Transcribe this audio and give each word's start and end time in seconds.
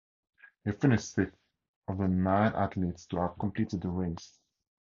He 0.63 0.71
finished 0.71 1.13
sixth 1.13 1.37
of 1.87 1.99
the 1.99 2.07
nine 2.07 2.53
athletes 2.55 3.05
to 3.05 3.17
have 3.17 3.37
completed 3.37 3.81
the 3.81 3.89
race. 3.89 4.39